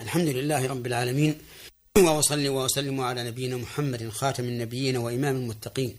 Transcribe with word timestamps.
الحمد 0.00 0.28
لله 0.28 0.66
رب 0.66 0.86
العالمين. 0.86 1.38
وأصلي 1.98 2.48
وأسلم 2.48 3.00
على 3.00 3.24
نبينا 3.24 3.56
محمد 3.56 4.08
خاتم 4.08 4.44
النبيين 4.44 4.96
وإمام 4.96 5.36
المتقين. 5.36 5.96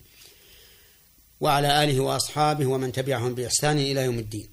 وعلى 1.40 1.84
آله 1.84 2.00
وأصحابه 2.00 2.66
ومن 2.66 2.92
تبعهم 2.92 3.36
بإحسان 3.36 3.78
إلى 3.78 4.02
يوم 4.02 4.20
الدين. 4.20 4.48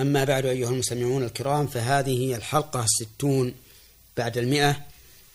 أما 0.00 0.24
بعد 0.24 0.46
أيها 0.46 0.68
المستمعون 0.68 1.24
الكرام 1.24 1.66
فهذه 1.66 2.18
هي 2.20 2.36
الحلقة 2.36 2.84
الستون 2.84 3.54
بعد 4.16 4.38
المئة 4.38 4.86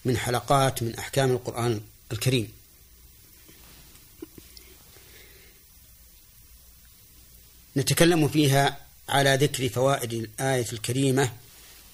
من 0.06 0.18
حلقات 0.18 0.84
من 0.84 0.96
أحكام 0.96 1.32
القرآن 1.32 1.82
الكريم. 2.12 2.54
نتكلم 7.78 8.28
فيها 8.28 8.78
على 9.10 9.36
ذكر 9.36 9.70
فوائد 9.70 10.14
الآية 10.14 10.66
الكريمة 10.74 11.32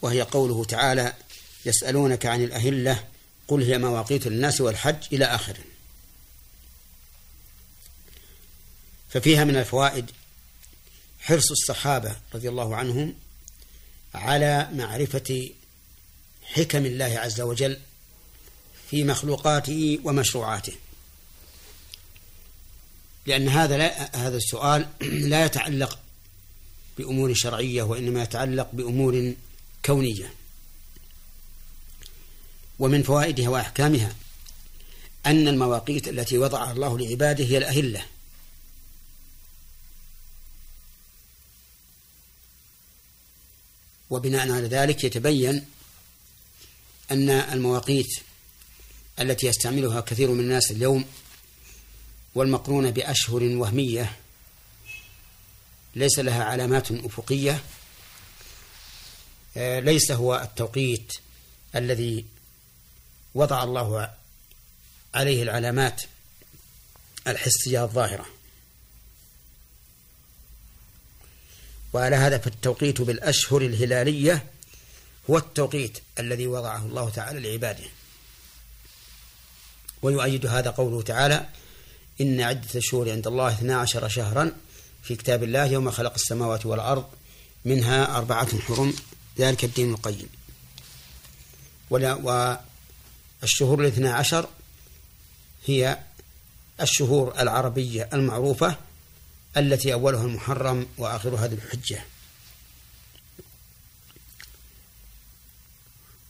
وهي 0.04 0.22
قوله 0.22 0.64
تعالى 0.64 1.12
يسألونك 1.66 2.26
عن 2.26 2.44
الأهلة 2.44 3.04
قل 3.48 3.62
هي 3.62 3.78
مواقيت 3.78 4.26
للناس 4.26 4.60
والحج 4.60 4.96
إلى 5.12 5.24
آخره. 5.24 5.64
ففيها 9.08 9.44
من 9.44 9.56
الفوائد 9.56 10.10
حرص 11.20 11.50
الصحابة 11.50 12.16
رضي 12.34 12.48
الله 12.48 12.76
عنهم 12.76 13.14
على 14.14 14.68
معرفة 14.72 15.50
حكم 16.42 16.86
الله 16.86 17.18
عز 17.18 17.40
وجل 17.40 17.78
في 18.90 19.04
مخلوقاته 19.04 19.98
ومشروعاته. 20.04 20.72
لأن 23.26 23.48
هذا 23.48 23.76
لا 23.76 24.16
هذا 24.16 24.36
السؤال 24.36 24.88
لا 25.32 25.44
يتعلق 25.44 25.98
بأمور 26.98 27.34
شرعية 27.34 27.82
وإنما 27.82 28.22
يتعلق 28.22 28.68
بأمور 28.72 29.34
كونية 29.86 30.34
ومن 32.78 33.02
فوائدها 33.02 33.48
وأحكامها 33.48 34.14
أن 35.26 35.48
المواقيت 35.48 36.08
التي 36.08 36.38
وضعها 36.38 36.72
الله 36.72 36.98
لعباده 36.98 37.44
هي 37.44 37.58
الأهلة. 37.58 38.04
وبناء 44.10 44.50
على 44.52 44.66
ذلك 44.66 45.04
يتبين 45.04 45.66
أن 47.10 47.30
المواقيت 47.30 48.18
التي 49.20 49.46
يستعملها 49.46 50.00
كثير 50.00 50.30
من 50.30 50.40
الناس 50.40 50.70
اليوم 50.70 51.04
والمقرونة 52.34 52.90
بأشهر 52.90 53.42
وهمية 53.42 54.16
ليس 55.94 56.18
لها 56.18 56.44
علامات 56.44 56.92
أفقية 56.92 57.62
ليس 59.56 60.10
هو 60.10 60.36
التوقيت 60.36 61.12
الذي 61.74 62.24
وضع 63.34 63.64
الله 63.64 64.10
عليه 65.14 65.42
العلامات 65.42 66.02
الحسية 67.26 67.84
الظاهرة. 67.84 68.26
وعلى 71.92 72.16
هذا 72.16 72.38
فالتوقيت 72.38 73.00
بالأشهر 73.00 73.62
الهلالية 73.62 74.46
هو 75.30 75.38
التوقيت 75.38 75.98
الذي 76.18 76.46
وضعه 76.46 76.86
الله 76.86 77.10
تعالى 77.10 77.40
لعباده. 77.40 77.84
ويؤيد 80.02 80.46
هذا 80.46 80.70
قوله 80.70 81.02
تعالى 81.02 81.48
إن 82.20 82.40
عدة 82.40 82.68
الشهور 82.74 83.10
عند 83.10 83.26
الله 83.26 83.48
اثنا 83.48 83.76
عشر 83.76 84.08
شهرا 84.08 84.52
في 85.02 85.16
كتاب 85.16 85.42
الله 85.42 85.64
يوم 85.64 85.90
خلق 85.90 86.14
السماوات 86.14 86.66
والأرض 86.66 87.04
منها 87.64 88.16
أربعة 88.16 88.60
حرم. 88.60 88.94
ذلك 89.38 89.64
الدين 89.64 89.94
القيم. 89.94 90.28
ولا 91.90 92.14
والشهور 93.42 93.80
الاثنى 93.80 94.08
عشر 94.08 94.48
هي 95.66 95.98
الشهور 96.80 97.40
العربية 97.40 98.08
المعروفة 98.12 98.76
التي 99.56 99.92
أولها 99.92 100.24
المحرم 100.24 100.86
وآخرها 100.98 101.46
ذو 101.46 101.56
الحجة. 101.56 102.04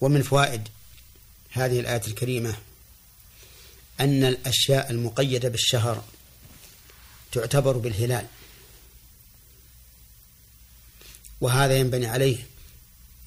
ومن 0.01 0.23
فوائد 0.23 0.69
هذه 1.51 1.81
الآية 1.81 2.03
الكريمة 2.07 2.57
أن 4.01 4.25
الأشياء 4.25 4.91
المقيدة 4.91 5.49
بالشهر 5.49 6.05
تعتبر 7.33 7.77
بالهلال. 7.77 8.27
وهذا 11.41 11.77
ينبني 11.79 12.07
عليه 12.07 12.47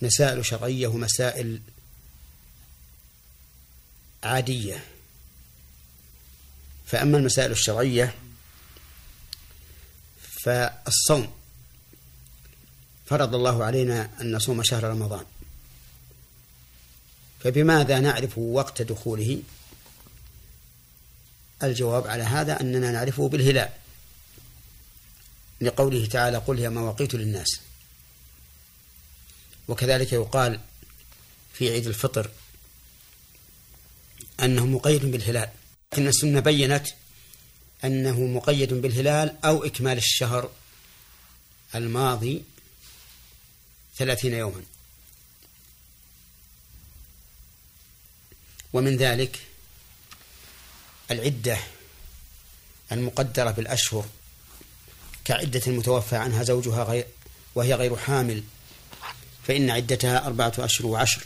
مسائل 0.01 0.45
شرعية 0.45 0.87
ومسائل 0.87 1.61
عادية. 4.23 4.83
فأما 6.85 7.17
المسائل 7.17 7.51
الشرعية 7.51 8.15
فالصوم 10.43 11.33
فرض 13.05 13.35
الله 13.35 13.63
علينا 13.65 14.09
أن 14.21 14.35
نصوم 14.35 14.63
شهر 14.63 14.83
رمضان. 14.83 15.25
فبماذا 17.39 17.99
نعرف 17.99 18.37
وقت 18.37 18.81
دخوله؟ 18.81 19.41
الجواب 21.63 22.07
على 22.07 22.23
هذا 22.23 22.61
أننا 22.61 22.91
نعرفه 22.91 23.29
بالهلال 23.29 23.69
لقوله 25.61 26.05
تعالى 26.05 26.37
قل 26.37 26.59
هي 26.59 26.69
مواقيت 26.69 27.15
للناس. 27.15 27.66
وكذلك 29.67 30.13
يقال 30.13 30.59
في 31.53 31.69
عيد 31.69 31.87
الفطر 31.87 32.29
أنه 34.39 34.65
مقيد 34.65 35.05
بالهلال 35.05 35.49
لكن 35.93 36.07
السنة 36.07 36.39
بينت 36.39 36.87
أنه 37.83 38.19
مقيد 38.19 38.73
بالهلال 38.73 39.37
أو 39.45 39.65
إكمال 39.65 39.97
الشهر 39.97 40.51
الماضي 41.75 42.43
ثلاثين 43.97 44.33
يوما. 44.33 44.63
ومن 48.73 48.97
ذلك 48.97 49.39
العدة 51.11 51.57
المقدرة 52.91 53.51
بالأشهر 53.51 54.05
كعدة 55.25 55.61
المتوفى 55.67 56.15
عنها 56.15 56.43
زوجها 56.43 56.83
غير 56.83 57.05
وهي 57.55 57.73
غير 57.73 57.95
حامل. 57.95 58.43
فإن 59.47 59.69
عدتها 59.69 60.25
أربعة 60.25 60.53
أشهر 60.57 60.87
وعشر. 60.87 61.25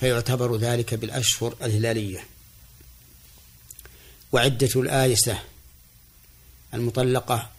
فيعتبر 0.00 0.56
ذلك 0.56 0.94
بالأشهر 0.94 1.56
الهلالية. 1.62 2.26
وعدة 4.32 4.70
الآيسة 4.76 5.42
المطلقة. 6.74 7.50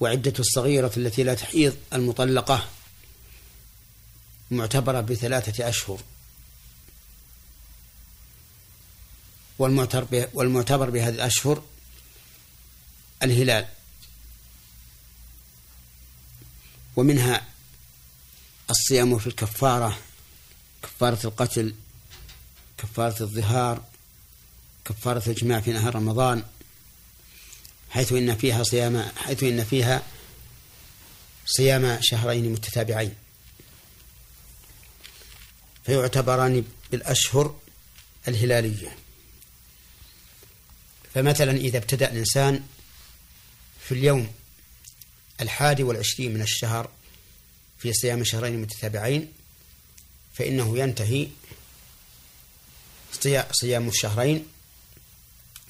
وعدة 0.00 0.32
الصغيرة 0.38 0.92
التي 0.96 1.22
لا 1.22 1.34
تحيض 1.34 1.76
المطلقة 1.92 2.68
معتبرة 4.50 5.00
بثلاثة 5.00 5.68
أشهر. 5.68 6.00
والمعتبر 9.58 10.90
بهذه 10.90 11.14
الأشهر 11.14 11.62
الهلال. 13.22 13.66
ومنها 16.96 17.46
الصيام 18.70 19.18
في 19.18 19.26
الكفارة 19.26 19.98
كفارة 20.82 21.26
القتل 21.26 21.74
كفارة 22.78 23.22
الظهار 23.22 23.82
كفارة 24.84 25.22
الإجماع 25.26 25.60
في 25.60 25.72
نهار 25.72 25.94
رمضان 25.94 26.44
حيث 27.90 28.12
إن 28.12 28.36
فيها 28.36 28.62
صيام 28.62 29.08
حيث 29.16 29.42
إن 29.42 29.64
فيها 29.64 30.02
صيام 31.46 31.98
شهرين 32.02 32.52
متتابعين. 32.52 33.14
فيعتبران 35.86 36.64
بالأشهر 36.90 37.56
الهلالية. 38.28 38.96
فمثلا 41.14 41.52
إذا 41.52 41.78
ابتدأ 41.78 42.12
الإنسان 42.12 42.66
في 43.88 43.92
اليوم 43.92 44.32
الحادي 45.40 45.82
والعشرين 45.82 46.34
من 46.34 46.42
الشهر 46.42 46.90
في 47.78 47.92
صيام 47.92 48.24
شهرين 48.24 48.62
متتابعين 48.62 49.32
فإنه 50.34 50.78
ينتهي 50.78 51.28
صيام 53.52 53.88
الشهرين 53.88 54.46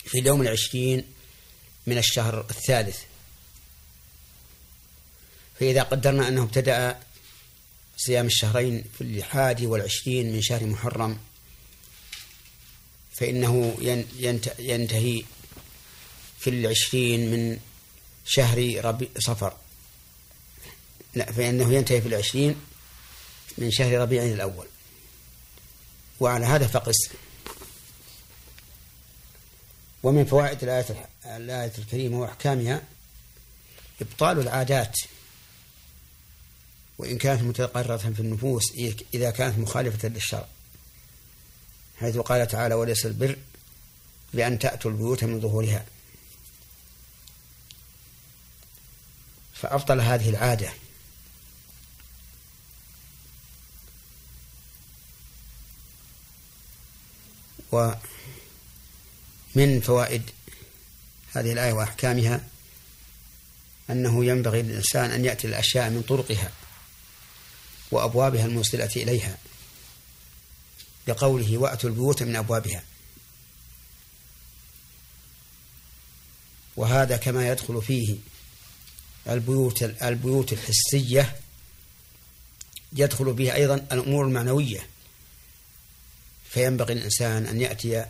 في 0.04 0.18
اليوم 0.18 0.42
العشرين 0.42 1.04
من 1.86 1.98
الشهر 1.98 2.40
الثالث. 2.50 2.98
فإذا 5.60 5.82
قدرنا 5.82 6.28
أنه 6.28 6.42
ابتدأ 6.42 7.00
صيام 7.96 8.26
الشهرين 8.26 8.84
في 8.98 9.00
الحادي 9.00 9.66
والعشرين 9.66 10.32
من 10.32 10.42
شهر 10.42 10.64
محرم 10.66 11.18
فإنه 13.14 13.76
ينتهي 14.58 15.22
في 16.38 16.50
العشرين 16.50 17.30
من 17.30 17.58
شهر 18.24 18.84
ربي 18.84 19.10
صفر. 19.18 19.56
لا 21.14 21.32
فإنه 21.32 21.72
ينتهي 21.72 22.00
في 22.00 22.08
العشرين 22.08 22.56
من 23.58 23.70
شهر 23.70 24.00
ربيع 24.00 24.22
الأول. 24.22 24.66
وعلى 26.20 26.46
هذا 26.46 26.66
فقس. 26.66 27.08
ومن 30.02 30.24
فوائد 30.24 30.62
الآية 30.62 31.08
الآية 31.24 31.72
الكريمة 31.78 32.20
وأحكامها 32.20 32.82
إبطال 34.00 34.40
العادات. 34.40 34.96
وإن 36.98 37.18
كانت 37.18 37.42
متقررة 37.42 37.96
في 37.96 38.20
النفوس 38.20 38.62
إذا 39.14 39.30
كانت 39.30 39.58
مخالفة 39.58 40.08
للشرع. 40.08 40.48
حيث 41.96 42.16
قال 42.16 42.48
تعالى 42.48 42.74
وليس 42.74 43.06
البر 43.06 43.36
بأن 44.34 44.58
تأتوا 44.58 44.90
البيوت 44.90 45.24
من 45.24 45.40
ظهورها. 45.40 45.84
فأبطل 49.64 50.00
هذه 50.00 50.28
العادة. 50.28 50.72
ومن 57.72 59.80
فوائد 59.80 60.30
هذه 61.32 61.52
الآية 61.52 61.72
وأحكامها 61.72 62.48
أنه 63.90 64.24
ينبغي 64.24 64.62
للإنسان 64.62 65.10
أن 65.10 65.24
يأتي 65.24 65.46
الأشياء 65.46 65.90
من 65.90 66.02
طرقها 66.02 66.52
وأبوابها 67.90 68.46
الموصلة 68.46 68.90
إليها 68.96 69.38
لقوله 71.06 71.58
وأتوا 71.58 71.90
البيوت 71.90 72.22
من 72.22 72.36
أبوابها. 72.36 72.82
وهذا 76.76 77.16
كما 77.16 77.48
يدخل 77.48 77.82
فيه 77.82 78.16
البيوت 79.28 79.82
البيوت 79.82 80.52
الحسية 80.52 81.36
يدخل 82.92 83.32
بها 83.32 83.54
أيضا 83.54 83.74
الأمور 83.74 84.24
المعنوية. 84.24 84.86
فينبغي 86.50 86.92
الإنسان 86.92 87.46
أن 87.46 87.60
يأتي 87.60 88.06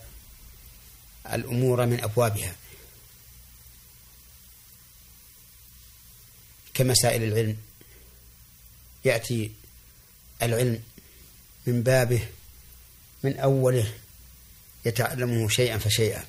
الأمور 1.33 1.87
من 1.87 2.01
أبوابها. 2.01 2.55
كمسائل 6.75 7.23
العلم. 7.23 7.57
يأتي 9.05 9.53
العلم 10.43 10.83
من 11.67 11.83
بابه 11.83 12.29
من 13.23 13.39
أوله 13.39 13.93
يتعلمه 14.85 15.49
شيئا 15.49 15.79
فشيئا. 15.79 16.25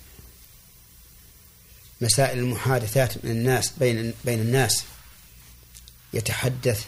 مسائل 2.00 2.38
المحادثات 2.38 3.24
من 3.24 3.30
الناس 3.30 3.72
بين 3.78 4.14
بين 4.24 4.40
الناس. 4.40 4.84
يتحدث 6.12 6.86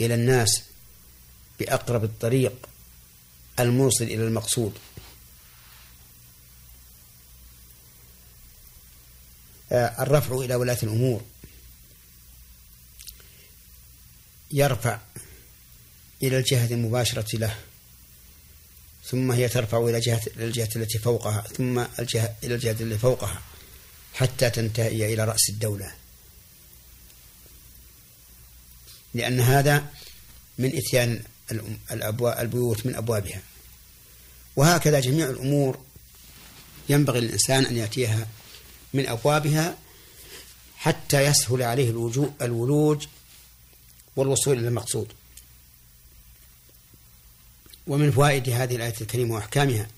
إلى 0.00 0.14
الناس 0.14 0.62
بأقرب 1.58 2.04
الطريق 2.04 2.68
الموصل 3.60 4.04
إلى 4.04 4.24
المقصود. 4.24 4.78
آه، 9.72 10.02
الرفع 10.02 10.34
إلى 10.36 10.54
ولاة 10.54 10.78
الأمور. 10.82 11.22
يرفع 14.50 14.98
إلى 16.22 16.38
الجهة 16.38 16.74
المباشرة 16.74 17.36
له. 17.36 17.56
ثم 19.04 19.32
هي 19.32 19.48
ترفع 19.48 19.78
إلى 19.78 20.00
جهة 20.00 20.20
الجهة 20.36 20.68
التي 20.76 20.98
فوقها 20.98 21.40
ثم 21.40 21.84
الجهة 21.98 22.36
إلى 22.44 22.54
الجهة 22.54 22.76
التي 22.80 22.98
فوقها. 22.98 23.42
حتى 24.14 24.50
تنتهي 24.50 25.14
إلى 25.14 25.24
رأس 25.24 25.48
الدولة. 25.48 25.94
لأن 29.14 29.40
هذا 29.40 29.86
من 30.58 30.76
إتيان 30.76 31.22
البيوت 32.22 32.86
من 32.86 32.94
أبوابها. 32.94 33.42
وهكذا 34.56 35.00
جميع 35.00 35.30
الأمور 35.30 35.84
ينبغي 36.88 37.20
للإنسان 37.20 37.66
أن 37.66 37.76
يأتيها 37.76 38.26
من 38.94 39.08
أبوابها 39.08 39.78
حتى 40.76 41.24
يسهل 41.24 41.62
عليه 41.62 41.90
الولوج 42.40 43.06
والوصول 44.16 44.58
إلى 44.58 44.68
المقصود. 44.68 45.12
ومن 47.86 48.10
فوائد 48.10 48.48
هذه 48.48 48.76
الآية 48.76 48.94
الكريمة 49.00 49.34
وأحكامها 49.34 49.88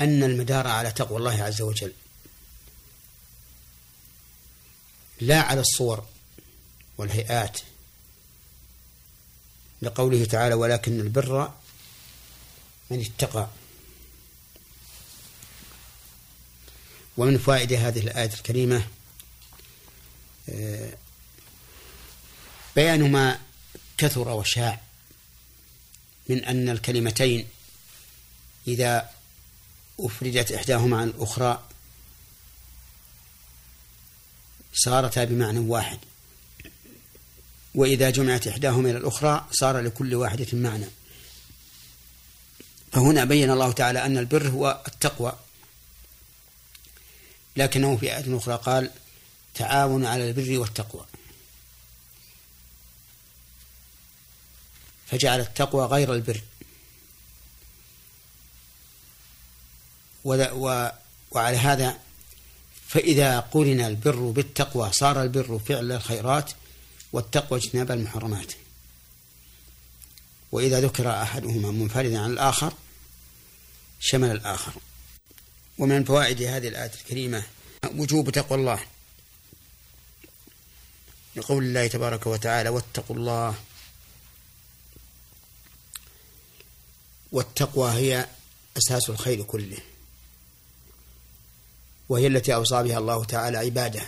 أن 0.00 0.22
المدار 0.22 0.66
على 0.66 0.92
تقوى 0.92 1.18
الله 1.18 1.42
عز 1.42 1.62
وجل. 1.62 1.92
لا 5.20 5.40
على 5.40 5.60
الصور 5.60 6.04
والهيئات 6.98 7.60
لقوله 9.82 10.24
تعالى 10.24 10.54
ولكن 10.54 11.00
البر 11.00 11.52
من 12.90 13.00
اتقى. 13.00 13.48
ومن 17.16 17.38
فوائد 17.38 17.72
هذه 17.72 17.98
الآية 17.98 18.30
الكريمة 18.34 18.86
آه، 20.48 20.92
بيان 22.76 23.12
ما 23.12 23.40
كثر 23.98 24.28
وشاع 24.28 24.80
من 26.28 26.44
أن 26.44 26.68
الكلمتين 26.68 27.48
إذا 28.68 29.10
أفردت 30.00 30.52
إحداهما 30.52 30.96
عن 30.96 31.08
الأخرى 31.08 31.68
صارتا 34.74 35.24
بمعنى 35.24 35.58
واحد. 35.58 35.98
وإذا 37.74 38.10
جمعت 38.10 38.46
إحداهما 38.46 38.90
إلى 38.90 38.98
الأخرى 38.98 39.46
صار 39.50 39.80
لكل 39.80 40.14
واحدة 40.14 40.46
معنى. 40.52 40.86
فهنا 42.92 43.24
بين 43.24 43.50
الله 43.50 43.72
تعالى 43.72 44.06
أن 44.06 44.18
البر 44.18 44.48
هو 44.48 44.82
التقوى. 44.88 45.32
لكنه 47.56 47.96
في 47.96 48.16
آية 48.16 48.36
أخرى 48.36 48.56
قال 48.56 48.90
تعاون 49.54 50.06
على 50.06 50.28
البر 50.28 50.58
والتقوى. 50.58 51.06
فجعل 55.06 55.40
التقوى 55.40 55.86
غير 55.86 56.14
البر. 56.14 56.40
وعلى 60.24 61.56
هذا 61.56 62.03
فإذا 62.88 63.40
قرن 63.40 63.80
البر 63.80 64.30
بالتقوى 64.30 64.92
صار 64.92 65.22
البر 65.22 65.58
فعل 65.58 65.92
الخيرات 65.92 66.52
والتقوى 67.12 67.58
اجتناب 67.58 67.90
المحرمات. 67.90 68.52
وإذا 70.52 70.80
ذكر 70.80 71.22
أحدهما 71.22 71.70
منفردا 71.70 72.20
عن 72.20 72.30
الآخر 72.30 72.72
شمل 74.00 74.30
الآخر. 74.30 74.72
ومن 75.78 76.04
فوائد 76.04 76.42
هذه 76.42 76.68
الآية 76.68 76.92
الكريمة 76.94 77.42
وجوب 77.84 78.30
تقوى 78.30 78.58
الله. 78.58 78.80
لقول 81.36 81.64
الله 81.64 81.86
تبارك 81.86 82.26
وتعالى 82.26 82.68
واتقوا 82.68 83.16
الله. 83.16 83.54
والتقوى 87.32 87.90
هي 87.90 88.26
أساس 88.76 89.10
الخير 89.10 89.42
كله. 89.42 89.78
وهي 92.08 92.26
التي 92.26 92.54
أوصى 92.54 92.82
بها 92.82 92.98
الله 92.98 93.24
تعالى 93.24 93.58
عباده. 93.58 94.02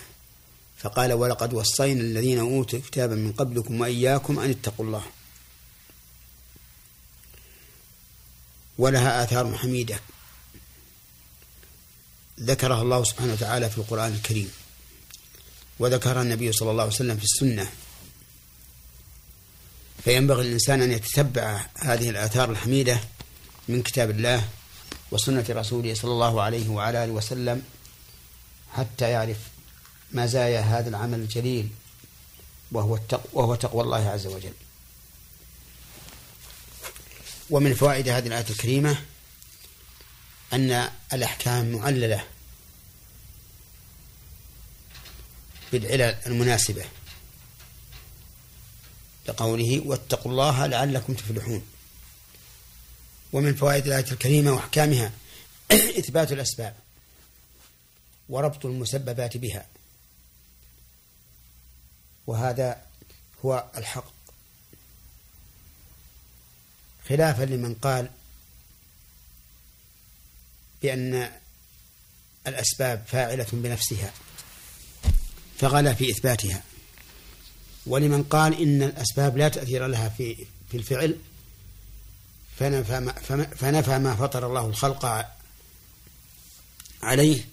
فقال 0.78 1.12
ولقد 1.12 1.54
وصينا 1.54 2.00
الذين 2.00 2.38
أوتوا 2.38 2.78
كتابا 2.78 3.14
من 3.14 3.32
قبلكم 3.32 3.80
وإياكم 3.80 4.38
أن 4.38 4.50
اتقوا 4.50 4.86
الله. 4.86 5.02
ولها 8.78 9.22
آثار 9.24 9.56
حميدة. 9.56 10.00
ذكرها 12.40 12.82
الله 12.82 13.04
سبحانه 13.04 13.32
وتعالى 13.32 13.70
في 13.70 13.78
القرآن 13.78 14.12
الكريم. 14.12 14.50
وذكرها 15.78 16.22
النبي 16.22 16.52
صلى 16.52 16.70
الله 16.70 16.82
عليه 16.82 16.92
وسلم 16.92 17.16
في 17.16 17.24
السنة. 17.24 17.72
فينبغي 20.04 20.42
الإنسان 20.42 20.82
أن 20.82 20.92
يتتبع 20.92 21.66
هذه 21.78 22.10
الآثار 22.10 22.50
الحميدة 22.50 23.00
من 23.68 23.82
كتاب 23.82 24.10
الله 24.10 24.48
وسنة 25.10 25.44
رسوله 25.50 25.94
صلى 25.94 26.10
الله 26.10 26.42
عليه 26.42 26.68
وعلى 26.68 27.04
آله 27.04 27.12
وسلم 27.12 27.62
حتى 28.76 29.10
يعرف 29.10 29.38
مزايا 30.12 30.60
هذا 30.60 30.88
العمل 30.88 31.18
الجليل 31.18 31.68
وهو 32.72 32.96
التقوى 32.96 33.30
وهو 33.32 33.54
تقوى 33.54 33.82
الله 33.82 34.08
عز 34.08 34.26
وجل. 34.26 34.52
ومن 37.50 37.74
فوائد 37.74 38.08
هذه 38.08 38.26
الآية 38.26 38.50
الكريمة 38.50 39.02
أن 40.52 40.90
الأحكام 41.12 41.72
معللة 41.72 42.24
بالعلل 45.72 46.16
المناسبة 46.26 46.84
لقوله 49.28 49.82
واتقوا 49.84 50.32
الله 50.32 50.66
لعلكم 50.66 51.14
تفلحون. 51.14 51.66
ومن 53.32 53.54
فوائد 53.54 53.86
الآية 53.86 54.12
الكريمة 54.12 54.52
وأحكامها 54.52 55.12
إثبات 56.00 56.32
الأسباب. 56.32 56.85
وربط 58.28 58.66
المسببات 58.66 59.36
بها. 59.36 59.66
وهذا 62.26 62.82
هو 63.44 63.64
الحق. 63.76 64.16
خلافا 67.08 67.42
لمن 67.42 67.74
قال 67.74 68.10
بأن 70.82 71.32
الأسباب 72.46 73.04
فاعلة 73.06 73.46
بنفسها 73.52 74.12
فغلا 75.58 75.94
في 75.94 76.10
إثباتها. 76.10 76.62
ولمن 77.86 78.22
قال 78.22 78.62
إن 78.62 78.82
الأسباب 78.82 79.36
لا 79.36 79.48
تأثير 79.48 79.86
لها 79.86 80.08
في 80.08 80.46
في 80.70 80.76
الفعل 80.76 81.18
فنفى 82.58 83.00
ما, 83.00 83.12
فنفى 83.56 83.98
ما 83.98 84.16
فطر 84.16 84.46
الله 84.46 84.66
الخلق 84.66 85.26
عليه 87.02 87.44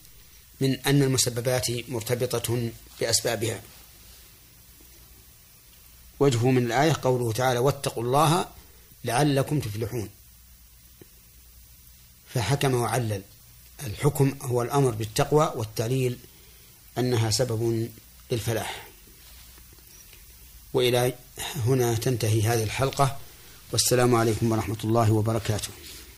من 0.62 0.80
أن 0.80 1.04
المسببات 1.04 1.90
مرتبطة 1.90 2.70
بأسبابها. 3.00 3.62
وجهه 6.20 6.52
من 6.52 6.66
الآية 6.66 6.96
قوله 7.02 7.32
تعالى 7.32 7.60
واتقوا 7.60 8.04
الله 8.04 8.48
لعلكم 9.06 9.60
تفلحون. 9.60 10.10
فحكم 12.34 12.74
وعلل. 12.74 13.22
الحكم 13.84 14.38
هو 14.42 14.62
الأمر 14.62 14.92
بالتقوى 14.92 15.54
والتعليل 15.56 16.18
أنها 16.98 17.32
سبب 17.32 17.90
للفلاح. 18.32 18.88
وإلى 20.74 21.14
هنا 21.56 21.96
تنتهي 21.96 22.42
هذه 22.42 22.64
الحلقة. 22.64 23.18
والسلام 23.72 24.16
عليكم 24.16 24.52
ورحمة 24.52 24.78
الله 24.84 25.12
وبركاته. 25.12 25.70